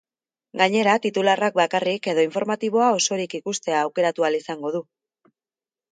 Gainera, 0.61 0.95
titularrak 1.03 1.59
bakarrik 1.59 2.09
edo 2.13 2.25
informatiboa 2.29 2.89
osorik 3.03 3.39
ikustea 3.41 3.83
aukeratu 3.85 4.27
ahal 4.29 4.39
izango 4.43 4.77
du. 4.79 4.87